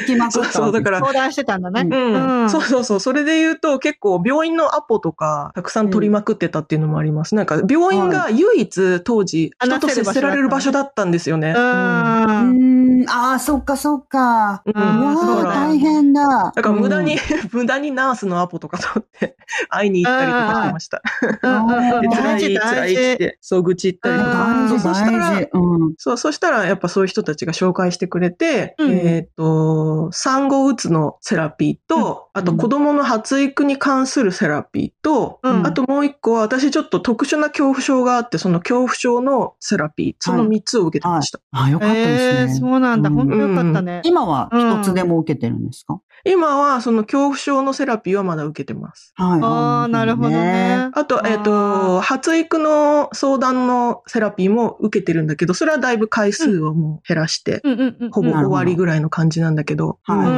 [0.00, 1.82] 行きまくそうったそう、だから、相談してたんだね。
[1.90, 2.50] うん、うん。
[2.50, 3.00] そうそうそう。
[3.00, 7.34] それで言うと結構病院のアポとかたくさん取りまくってたっていうのもあります。
[7.34, 11.50] なんか病院が唯一当時人と接せられる場所だったんですよね。
[11.50, 11.54] う。
[13.00, 13.10] うんん。
[13.10, 14.62] ああ、そっかそっか。
[14.64, 16.52] うんうわあ、大変だ。
[16.54, 17.20] だから無駄に、うん
[17.52, 19.36] 無駄にナースのアポとか取って
[19.68, 21.02] 会いに行ったりとかしてました。
[21.42, 23.16] 辛い、大事、辛いっ。
[23.16, 24.68] て、そう愚痴言ったりとか。
[24.68, 25.48] そうそしたら。
[25.98, 41.40] そう、そしたらやっぱそういう人たちが紹介してくれて、うんえっ、と、産後うつのセラピーと、あと子供の発育に関するセラピーと、うんあともう一個は私ちょっと特殊な恐怖症があって、その恐怖症のセラピー、その三つを受けてました。
[41.50, 42.60] ああ、よかったええ、ですね。
[42.60, 43.08] そうなんだ。
[43.10, 44.00] うん本当よかったね。
[44.04, 46.00] 今は一つでも受けてるんですか？
[46.24, 49.12] 今はその恐怖症のセラピーはまだ受けてます。
[49.16, 49.40] はい。
[49.42, 50.90] ああ、なるほどね。
[50.92, 57.62] あと、えっ、あと、発育の相談のセラピーも受けてるんだけど、それはだいぶ回数をもう減らして。
[58.12, 59.98] ほぼ終わりぐらいの感じなんだけど。
[60.02, 60.30] はいう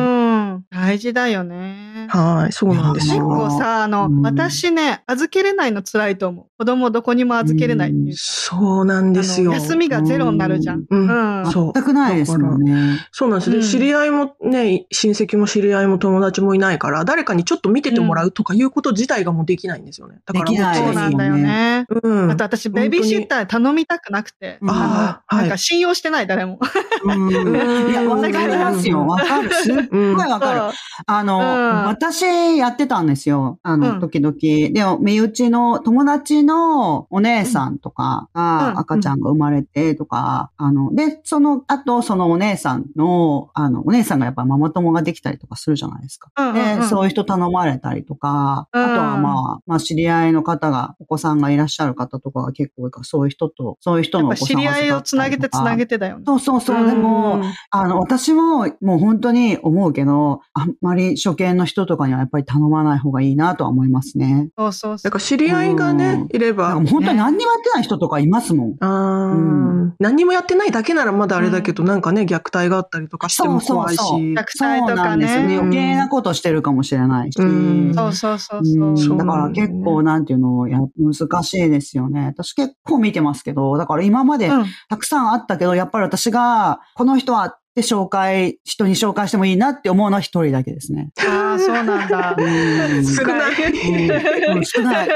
[0.59, 0.65] ん。
[0.71, 1.92] 大事だよね。
[2.19, 3.27] はい、そうなんです結よ。
[3.27, 6.47] 構さ、あの、うん私ね、預けれないの辛いと思う。
[6.59, 8.17] 子供どこにも預けれないっていうか。
[8.19, 9.53] そうなんですよ。
[9.53, 10.85] 休みがゼロになるじゃん。
[10.89, 11.51] うんうん。
[11.51, 13.07] そう全くないですもんね。
[13.11, 13.51] そうなんです。
[13.51, 20.19] で、うん知り合いもね、親戚も知り合いも友達もいないから、誰かにちょっと見ててもらうとかいうこと自体がもうできないんですよね。
[20.27, 21.87] だからもうできないそうなんだよね。
[22.03, 22.31] うん。
[22.31, 24.59] あと私、ベビーシッター頼みたくなくて。
[24.61, 25.57] うんああ、はいなんか。
[25.57, 26.59] 信用してない、誰も。
[27.05, 29.01] うんいや、わかりますよ。
[29.01, 29.51] うんわかる。
[29.55, 30.61] すっうんごいわかる。
[31.07, 32.23] あの、うん私
[32.57, 33.59] やってたんですよ。
[33.63, 34.35] あの、うん時々。
[34.73, 46.31] でも、身内の友達のお姉さんとかうんが赤ちゃんが生まれてとか、あの、で、その後、そのお姉さんの、あの、お姉さんがやっぱママ友ができたりとかするじゃないですか。
[46.37, 55.93] うんうんうんで、そういう人頼まれたりとか、うんあとはまあ、まあ、知り合いの方が、お子さんがいらっしゃる方とかが結構多いから、そういう人と、そういう人のお子さんぱ知り合いをつなげてつなげて。
[55.93, 56.25] てだよね。
[56.27, 56.87] そうそうそう。
[56.87, 64.49] でも、あの、私ももう本当に思うけど、あんまり初見の人とかにはやっぱり頼まない方がいいなとは思いますね。
[64.57, 65.05] そうそうそう。
[65.05, 68.77] だから知り合いがね、いれば、本当に何にもやってない人とかいますもん。
[68.81, 73.99] うん何にもやってないだけならまだあれだけど、なんかね、虐待があったりとかしても怖いし。
[73.99, 74.21] そうそうそう。
[74.21, 75.57] 虐待とかなんですよね。
[75.57, 77.39] 余計なことしてるかもしれないし。
[77.39, 78.13] うんそう。
[78.13, 79.19] そうそうそう。
[79.19, 82.27] だから結構なんていうの、や難しいですよね。
[82.27, 84.51] 私結構見てますけど、だから今まで
[84.89, 91.11] たくさんあったけど、やっぱり私が、この人はって紹介、人に紹介してもいいなって思うのは一人だけですね。
[91.27, 92.37] ああ、そうなんだ。
[92.39, 94.55] うん少ない。
[94.55, 95.09] うん少ない。
[95.09, 95.11] う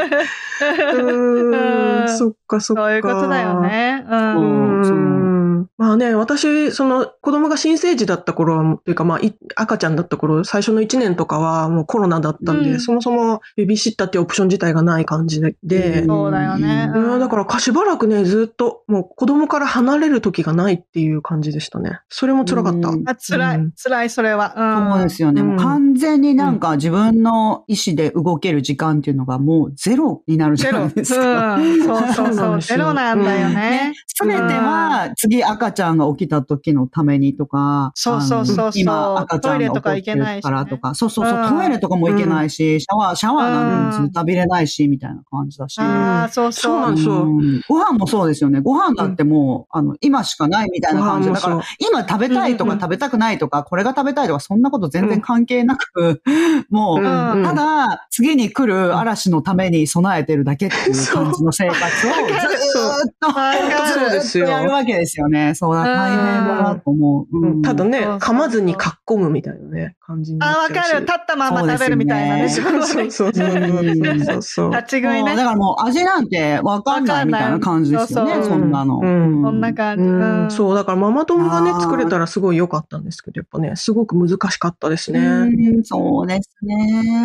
[1.50, 2.82] ーんそっかそっか。
[2.84, 4.04] そういうことだよね。
[4.08, 22.00] うんままあね、私、その子供が新生児だった頃は、というかまあい赤ちゃんだった頃、最初の1年とかはもうコロナだったんで、うんそもそもベビーシッターっていうオプション自体がない感じで、んそうだよねうんだからかしばらくね、ずっともう子供から離れる時がないっていう感じでしたね。
[22.08, 22.88] それも辛かった。
[22.88, 24.54] うんあ辛い、うん辛い、それは。
[24.56, 24.92] うん。
[24.92, 25.42] そうですよね。
[25.62, 30.66] 完全になんか自分の意思で動ける時間っていうのがもうゼロになるじ。
[30.66, 31.58] ゃないですそうか。
[31.58, 32.60] そうそうなそう。
[32.62, 33.92] ゼロなんだよね。
[34.06, 41.48] すべては次赤ちゃんが起きた時のためにとか、そうそうそう今赤ちゃんが起こってるからとか、そうそうそう、うん。
[41.48, 45.78] トイレとかも行けないし、シャワー、シャワーなんてずっと浴びれないし、みたいな感じだし。
[45.80, 46.80] ああ、そうそう。
[46.80, 46.92] なそう。
[46.92, 46.96] ん。
[46.96, 48.60] ですようんご飯もそうですよね。
[48.60, 51.30] ご飯だってもう、あの、今しかないみたいな感じ。
[51.30, 56.22] だから今食べたいとか食べたくないとか、これが食べたいとか、そんなこと全然関係なく、
[56.70, 57.02] もう、うん
[57.44, 63.66] ただ、次に来る嵐のために備えてるだけっていう感じの生活を ずーっと、わかる。
[63.92, 65.54] そうですよやるわけですよね。
[65.56, 67.46] そうだ、大変だなと思う。
[67.46, 67.62] うん。
[67.62, 70.92] ただね噛まずにかっこむみたいなね、感じになあ、っちゃうし。
[70.92, 71.00] わかる。
[71.00, 72.48] 立ったまま食べるみたいなね。
[72.48, 74.70] そうそうねそうそうそうそう。
[74.70, 75.34] 立ち食いね。
[75.34, 79.00] だからもう味なんてわかんないみたいな感じですよね、そんなの。
[79.02, 80.54] うんこんな感じ。
[80.56, 85.20] そう、だからママ友がね作れたらすごい良かったんですけど、やっぱね、すごく難しかったですね。
[85.20, 86.74] うんそうですね。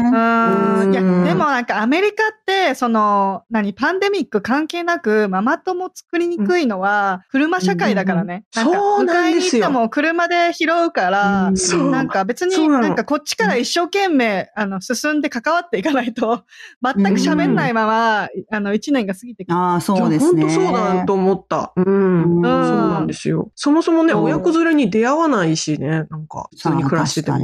[0.05, 8.45] うんいや、うんでもなんかアメリカって、その、何、パンデミック関係なく、ママ友作りにくいのは、車社会だからね。
[8.55, 11.51] うんなんか、そうな迎えにんですよ行っても車で拾うから、
[11.91, 16.43] なんか別にそうなのなんかこっちから一生懸命、あの、進んで関わっていかないと、
[16.83, 19.55] 全く喋んないまま、あの、一年が過ぎてくる。
[19.55, 20.43] ああ、そうですね。
[20.43, 21.73] 本当そうだと思った。
[21.75, 22.37] うん。
[22.37, 23.51] うんそうなんですよ。
[23.55, 27.37] そもそもね、親子連れに出会わないしね、なんか、普通に暮らしてても。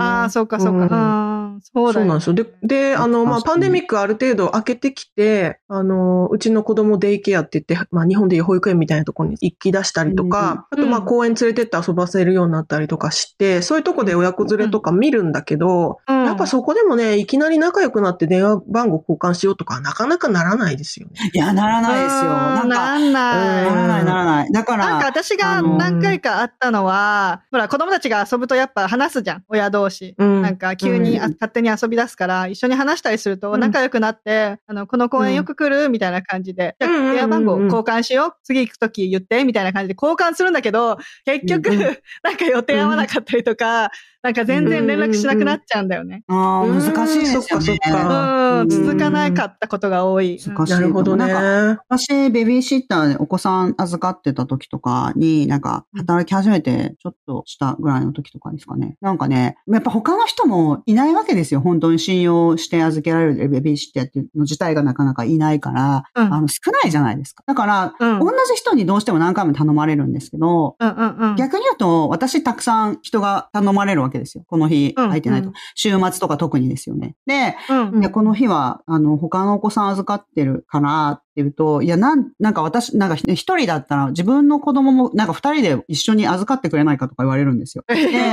[0.00, 1.33] ああ、そうかそうか。
[1.54, 1.60] うん。
[1.60, 2.34] そうだよそうなんですよ。
[2.34, 21.30] で、で、あの、まあ、パンデミックある程度開けてきて、あの、うちの子供デイケアって言って、まあ、日本でいう保育園みたいなところに行き出したりとか、あと、まあ、うん公園連れてって遊ばせるようになったりとかして、そういうとこで親子連れとか見るんだけど、うんやっぱそこでもね、いきなり仲良くなって電話番号交換しようとか、なかなかならないですよね。
[21.32, 22.22] いや、ならないですよ。
[22.22, 23.64] うんなんか、なんない。
[23.66, 24.52] ならない、ならない。
[24.52, 30.14] だか、なんから私が何回かあったのは、ほら、子供たちが遊ぶとやっぱ話すじゃん、親同士。
[30.18, 33.60] うんなんか急にあうん勝手に遊び出すから、一緒に話したりするとうん。
[33.60, 38.32] 仲良くなって、あの、この公園よく来るみたいな感じで、じゃ電話番号交換しよう。
[38.42, 41.98] 次行くとき言ってみたいな感じで交換するんだけど、結局、うんうん。
[42.24, 43.90] なんか予定合わなかったりとか、
[44.24, 46.24] なんか全然連絡しなくなっちゃうんだよね。
[46.28, 47.78] ああ、難しいですよそっかそっね。
[47.78, 50.40] かうん、続かなかったことが多い。
[50.42, 51.26] 難しいなるほどね。
[51.28, 58.96] なん私、ベビーシッターでお子さん預かってた時とかに、なんか、働き始めてちょっとしたぐらいの時とかですかね。
[59.02, 61.60] なんかね、やっぱ他の人もいないわけですよ。
[61.60, 67.44] 本当に信用して預けられるベビーシッターっていうの自体がなかなかいないから、うんあの、少ないじゃないですか。
[67.46, 71.36] だから、うん同じ人にどうしても何回も頼まれるんですけど、うんうんうん。
[71.36, 74.44] 逆に言うと、私たくさん人が頼まれるわけですよ。
[74.46, 75.48] この日、うん空いてないと。
[75.48, 77.16] うん週末とか特にですよね。
[77.26, 87.84] で、うんで、この日は、あの、他のお子さん預かってるかなっていうと、いや、なん、なんか私、なんか一人だったら自分の子供も、なんか二人で一緒に預かってくれないかとか言われるんですよ。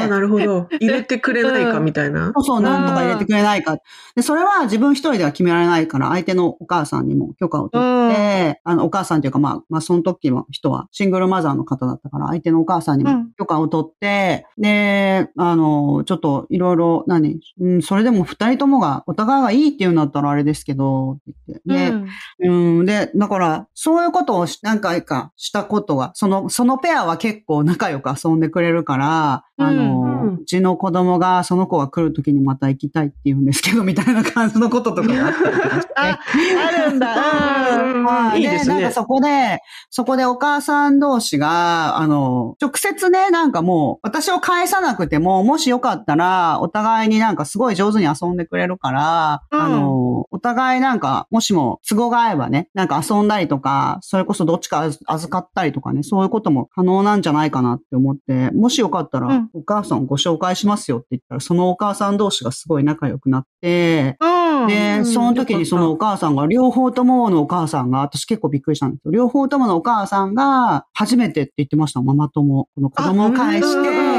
[0.08, 0.68] なるほど。
[0.80, 2.32] 入れてくれないかみたいな？
[2.36, 3.78] そうそう、なんとか入れてくれないか。
[4.16, 21.92] で、それは自分一人では決められないから、相手のお母さんにも許可を取って、あの、お母さんというか、まあ、まあ、その時の人はシングルマザーの方だったから、相手のお母さんにもうん許可を取って、で、あの、ちょっといろいろ、何、うん、それでも二人ともが、お互いがいいって言うんだったらあれですけど、って言って。
[21.92, 35.94] で、うんうん、で、だから、そういうことをし何回かしたことが、その、そのペアは結構仲良く遊んでくれるから、あの、うんうちの子供がその子が来る時にまた行きたいって言うんですけど、みたいな感じのこととかがあったりとかして。
[35.98, 36.20] あ、
[36.68, 37.12] あるんだ。
[37.84, 38.92] うんはいいいですねなんか。
[38.92, 64.68] そこで、そこでお母さん同士が、あの、直接ね、なんかもう、私を返さなくても、もしよかったら、お互いになんかすごい上手に遊んでくれるから、うんあの、お互いなんか、もしも都合が合えばね、なんか遊んだりとか、それこそどっちか預預かったりとかね、そういうことも可能なんじゃないかなって思って、もしよかったら、うんお母さんご紹介しますよって言ったら、そのお母さん同士がすごい仲良くなって、うん。
[64.68, 69.12] で、うんその時にそのお母さんが、両方とものお母さんが、私結構びっくりしたんですよ。
[69.12, 72.68] 両方とものお母さんが、初めてって言ってました、ママ友。
[72.76, 74.11] この子供を返して、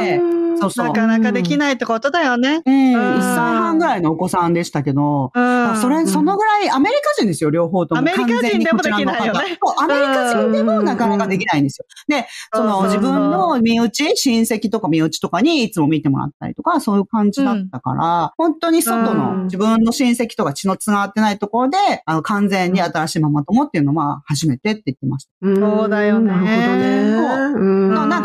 [0.59, 0.87] そうそう。
[0.87, 2.63] なかなかできないってことだよね。
[2.65, 2.97] うん、うん。
[2.97, 5.77] 1歳半ぐらいのお子さんでしたけど、うん。
[5.77, 8.01] それ、そのぐらいアメリカ人ですよ、両方とも。
[8.01, 9.59] アメリカ人でもできないよね。
[9.79, 11.87] アメリカ人でもなかなかできないんですよ。
[12.09, 19.19] で、その自分の身内、親戚とか身内とかにいつも見てもらったりとか、そういう感じだったから、本当に外うん。
[19.19, 25.31] の自分の親戚とか血の繋がってないところで、あの、完全に新しいママ友っていうのは初めてって言ってました。
[25.43, 25.57] うん。
[25.57, 26.33] そうだよね。
[26.33, 27.03] なるほどね。
[27.57, 27.95] うん。
[27.95, 28.23] な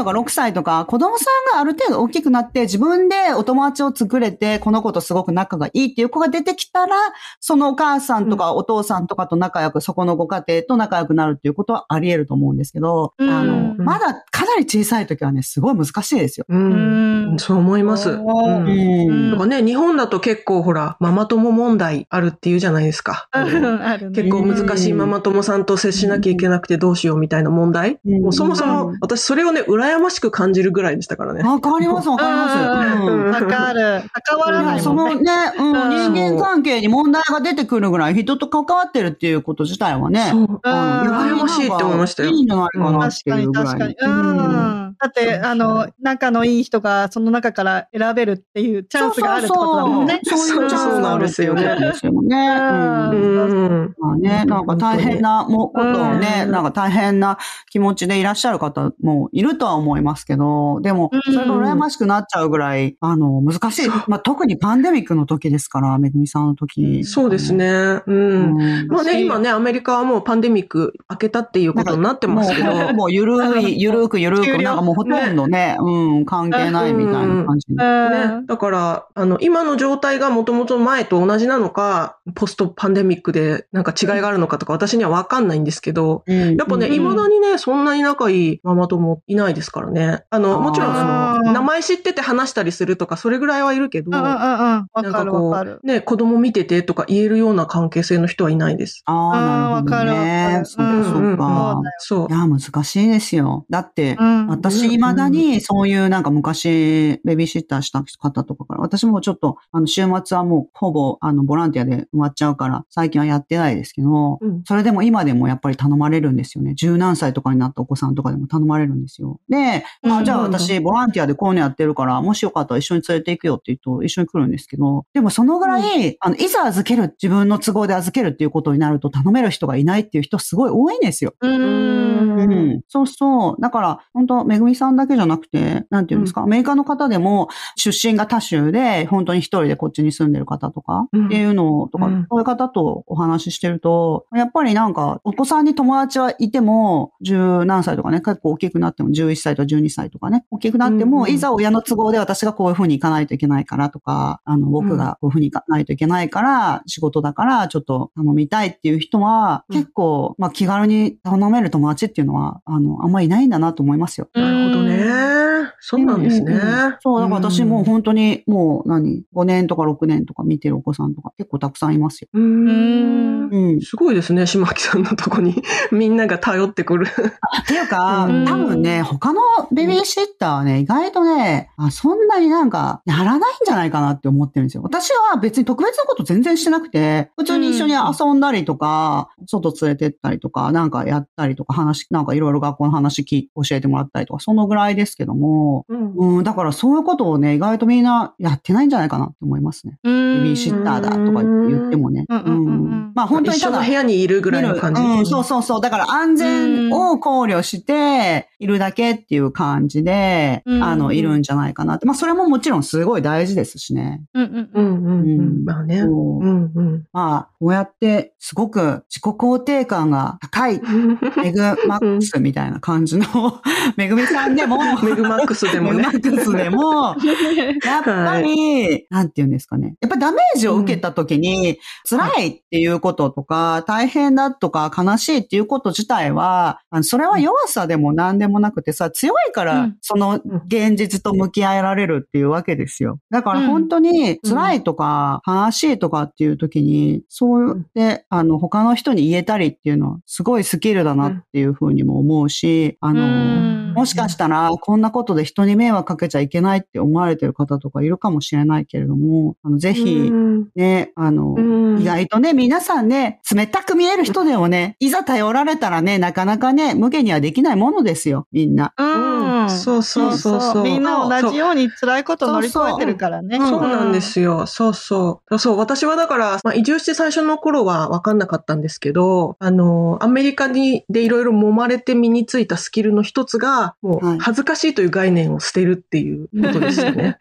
[0.00, 6.96] とか6歳とか、子供さんがある程度大きくなって、自分でお友達を作れて、この子とすごく仲がいいっていう子が出てきたら、
[7.40, 16.46] そのお母さんとかお父さんとかと仲良く、そこのご家庭と仲良くなるっていうことはあり得ると思うんですけど、うんあの、まだかなり小さい時はね、すごい難しいですよ。
[16.48, 16.54] う。
[16.54, 18.10] うんんそう思います。
[18.10, 23.28] ううんうんとかね、日本だと結構ほら、ママ友問題あるっていうじゃないですか。
[23.30, 24.22] あのあるね。
[24.22, 27.98] 結構難しいママ友さんと接しなきゃいけなくてどうしようみたいな問題。
[28.04, 31.42] うんもうそもそうもん私それをね、羨ましく感じるぐらいでしたからね。
[31.42, 32.56] わかります、わかります。
[32.56, 34.02] ううんんわかる。
[34.28, 34.82] 関わらないね。
[34.84, 40.28] のね、うん、うん人間関係に問題が出てくるぐらい人と関わってるっていうこと自体はね。
[40.30, 40.40] そう。
[40.40, 43.66] うん羨ましいって思いましたよいいんじゃないかなっ確かにていうぐらい。
[43.66, 43.94] 確かに。
[44.00, 44.96] うん。
[44.98, 50.20] だって、あの、仲のいい人がその中から選べるっていうチャンスがあるってことだもんね。
[50.24, 52.36] そうそうそういうチャンスがあるっていうことですよね。
[52.36, 53.94] うん。
[53.98, 57.38] まあね、なんか大変なもことをね、うんなんか大変な
[57.70, 63.88] 気持ちでいらっしゃる方もいるとは思いますけど、でも、うんそれが羨ましくなっちゃうぐらい、あの、難しい。
[64.06, 67.04] まあ特にパンデミックの時ですから、めぐみさんの時。
[67.04, 67.66] そうですね。
[67.66, 68.02] う。
[68.06, 68.86] うんん。
[68.88, 72.72] まあね、今ね、アメリカはもうパンデミック明けたっていうことになってますけど。
[72.72, 77.76] もう、もうゆるい、 ゆるくゆるく、なんかもうほとんどね、うん、関係ないみたいな感じに。
[77.78, 90.24] ね、だから、あの、今の状態がもともと前と同じなのか、ポストパンデミックでなんか違いがあるのかとか私にはわかんないんですけど、うんやっぱね、うん未だにね、そんなに仲いいママ友いないですからね。
[90.30, 95.86] あの、もちろん、あの、名前知ってて話したりするとか、それぐらいはいるけど、なんかるこう、。
[95.86, 99.02] ね、子供見ててとか言えるような関係性の人はいないです。
[99.06, 100.58] ああ、なるほどね。
[100.60, 101.80] るそっかそっうか。
[101.98, 102.32] そうい。
[102.32, 103.66] や、難しいですよ。
[103.70, 116.74] だって、うん私、未だにそういうなんか昔、ベビーシッターした方とかから、私もちょっと、あの、週末はもうほぼ、あの、ボランティアで埋まっちゃうから、最近はやってないですけど、うんそれでも今でもやっぱり頼まれるんですよね。
[116.74, 119.40] 十何歳とかになったお子さんとかでも頼まれるんですよ。
[119.48, 131.34] で、まあ、うんじゃあ私、ボランティアでこういうのやってるから、もしよかったら一緒に連れて行くよって言うと、一緒に来るんですけど、でもそのぐらい、あの、いざ預ける、自分の都合で預けるっていうことになると頼める人がいないっていう人すごい多いんですよ。
[131.40, 131.48] う。
[131.48, 132.80] うんうん。
[132.88, 133.60] そうそう。
[133.60, 141.26] だから、本当めぐみさんだけじゃなくて、なんていうんですか、アメリカの方でも、出身が他州で、本当に一人でこっちに住んでる方とか、うん。
[141.26, 142.26] っていうのとか、うん。
[142.30, 159.76] そういう方とお話ししてると、やっぱりなんか、お子さんに友達はいても、十何歳とかね、結構大きくなっても、11歳とか12歳とかね、大きくなっても、うんいざ親の都合で私がこういうふうに行かないといけないからとか、あの、僕がこういうふうに行かないといけないから、仕事だから、ちょっと頼みたいっていう人は、うん。
[159.76, 164.28] 結構、まあ気軽に頼める友達っていうのは、あの、あんまりいないんだなと思いますよ。
[164.34, 165.40] なるほどね。
[165.80, 166.52] そうなんですね。
[166.52, 166.60] うん
[167.00, 172.28] そう、だから私もう本当にもう何、5年とか6年とか見てるお子さんとか結構たくさんいますよ。
[172.32, 173.48] うーん。
[173.50, 173.80] うん。
[173.80, 177.06] すごいですね、島木さんのとこに みんなが頼ってくる。
[177.06, 179.40] っていうか、うん多分ね、他の
[179.72, 184.82] ベビーシッターはね、意外とね、あそんなになんか、やらないんじゃないかなって思ってるんですよ。
[184.82, 199.98] 私は別に特別なこと全然してなくて、普通に一緒に遊んだりとか、外連れてったりとか、なんかやったりとか、話、なんかいろいろ学校の話聞い教えてもらったりとか、そのぐらいですけども、うんうん、だからそういうことをね、意外とみんなやってないんじゃないかなって思いますね。
[200.02, 202.26] ベベビーシッターだとか言ってもね。
[202.28, 202.50] うんう
[202.86, 205.02] んまあ本当にただ一緒の部、屋にいるぐらいの感じ。
[205.02, 205.80] うん、そうそうそう。
[205.80, 212.06] だから安全を考慮しているだけっていう感じで、うんあの、いるんじゃないかなって。
[212.06, 214.22] まあそれももちろんすごい大事ですしね。
[214.34, 215.64] うんうんうんうん。
[215.64, 216.00] まあね。
[216.00, 217.04] そううんうん。
[217.12, 220.80] まあ、こうやってすごく自己肯定感が高い、
[221.36, 223.26] メグマックスみたいな感じの、
[223.96, 226.06] めぐみさんでも、 メグマックスでもね。
[226.12, 226.32] メグマ。
[226.32, 227.16] ックスでも、
[227.84, 229.96] やっぱり、なんて言うんですかね。
[230.00, 243.18] やっぱダメージを受けた時に、辛いっていうこととか、大変だとか、悲しいっていうこと自体は、それは弱さでも何でもなくてさ、強いかうらん、その現実と向き合えられるっていうわけですよ。
[243.30, 268.92] だから本当に辛いとか、悲しいとかっていう時に、そうやって、あの、他の人に言えたりっていうのは、すごいスキルだなっていうふうにも思うし、あの、もしかしたら、こんなことで人に迷惑かけちゃいけないって思われてる方とかいるかもしれないけれども、あの、ぜひう、んね、あの、うん意外とね、皆さんね、冷たく見える人でもね、 いざ頼られたらね、なかなかね、無限にはできないものですよ、みんな。
[268.96, 269.70] うん。
[269.70, 270.82] そうそうそうそう。
[270.82, 273.58] みんな同じように辛いこと乗り越えてるからね。
[273.58, 274.66] そうなんですよ。
[274.66, 275.58] そうそう。
[275.58, 284.36] そう、私はだから、まあ、移住して最初の頃は分かんなかったんですけど、あの、アメリカにでいろいろ揉まれて身についたスキルの一つが、もはい。
[284.36, 287.38] う恥ずかしいという概念を捨てるっていうことですよね。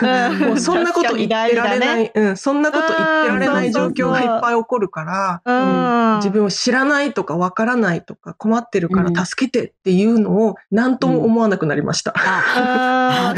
[0.00, 0.38] うん。
[0.48, 2.12] もうそんなこと言ってられな確かに大事だね。
[2.14, 6.16] い、うん、そんなこと言ってられない状況がいっぱい起こるから、うん。
[6.18, 12.12] 自分を知らないとか分からないとか困ってるから助けてっていうのを何とも思わなくなりました。
[12.16, 13.34] わ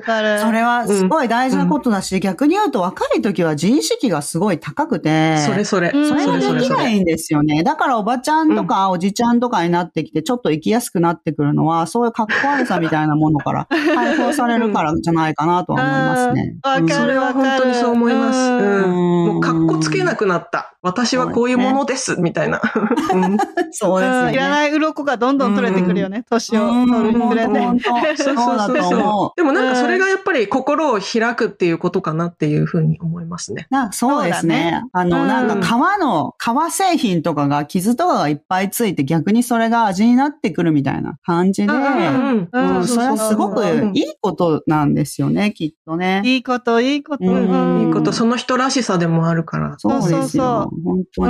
[0.00, 5.90] かそれはすごい大事なことだし、逆に言うと若い時は自意識がすごい高くて、それそれ。
[5.94, 6.74] うんそれがそれそれそれ。
[6.74, 7.62] できないんですよね。
[7.62, 16.54] だからおばちゃんとかおじちゃんとかになってきて、ちょっと生きやすくなってくるのは、そういう格好悪さみたいなものから解放されるからじゃないかなとは思いますね。
[16.64, 18.38] うんわかるそれは本当にそう思います。
[18.38, 18.84] ううんん。
[18.84, 20.74] うんもう格好つけなくなった。
[20.82, 22.60] 私はこういうものです、みたいな。
[23.12, 23.36] うん
[23.72, 24.28] そうですよね。
[24.28, 26.24] うんいらない鱗がどんどん取れてくるよね。
[26.28, 28.22] 年をうん取るにつれて。
[28.22, 29.30] そうだと思う。
[29.36, 33.66] でもなんかそれがやっぱり心を開くっていうことかなっていうふうに思いますね。
[33.70, 34.82] なそうですね。
[34.92, 43.64] あの、うんなんか革の、革製品とかが傷とかがいっぱいついて逆にそれが味になってくるみたいな感じで、うんうんうんうんそれはすごく
[43.94, 46.22] いいことなんですよね、きっとね。
[46.24, 47.24] いいこと、いいこと。
[47.24, 49.74] うんいいこと、その人らしさでもあるから。
[49.78, 50.18] そうですよ。
[50.20, 51.26] そうそう本当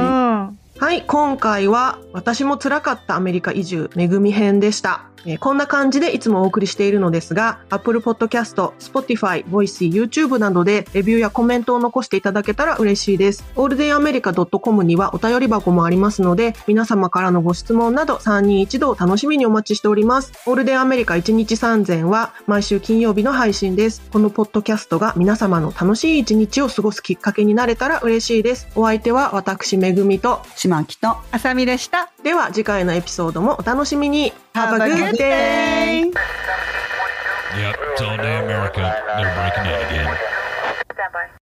[0.53, 0.66] に。
[0.79, 5.07] はい、今回は私も辛かったアメリカ移住、めぐみ編でした。
[5.41, 13.45] こんな感じでいつもお送りしているのですが、Apple Podcast、Spotify、Voicy、YouTube などでレビューやコメントを残していただけたら嬉しいです。
[13.57, 20.33] オールデンアメリカ .com にはお便り箱もありますので、皆様からのご質問など3人一度楽しみにお待ちしております。
[20.47, 24.03] オールデンアメリカ1日3000は毎週金曜日の配信です。
[24.13, 28.69] このポッドキャストが皆様の楽しい一日を過ごすきっかけになれたら嬉しいです。
[28.77, 31.17] お相手は私めぐみと島木と。
[31.31, 32.11] あさみでした。
[32.25, 36.13] では次回のエピソードもお楽しみに Have a good day!
[37.57, 38.83] Yep, it's all day America.
[39.17, 40.17] They're breaking in again.
[40.93, 41.36] Stand by.